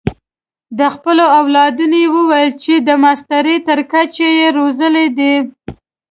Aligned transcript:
د 0.77 0.81
خپلو 0.95 1.25
اولادونو 1.39 1.97
یې 2.03 2.09
وویل 2.15 2.51
چې 2.63 2.73
د 2.87 2.89
ماسټرۍ 3.03 3.57
تر 3.67 3.79
کچې 3.91 4.27
یې 4.39 4.47
روزلي 4.57 5.07
دي. 5.17 5.33